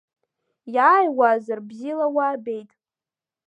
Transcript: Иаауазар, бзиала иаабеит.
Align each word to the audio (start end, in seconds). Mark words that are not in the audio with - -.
Иаауазар, 0.75 1.59
бзиала 1.67 2.07
иаабеит. 2.15 2.69